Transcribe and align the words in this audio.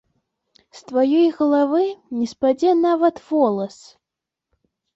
З 0.79 0.87
тваёй 0.91 1.27
галавы 1.41 1.83
не 2.17 2.27
спадзе 2.33 2.73
нават 2.87 3.23
волас. 3.31 3.79